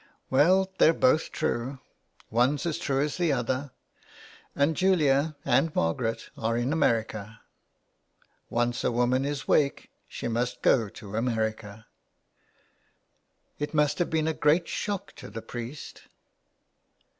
[0.31, 1.77] Well they're both true;
[2.31, 3.69] one's as true as the other,
[4.55, 7.41] and Julia and Margaret are in America.
[8.49, 11.85] Once a woman is wake she must go to America.."
[13.59, 16.01] It must have been a great shock to the priest."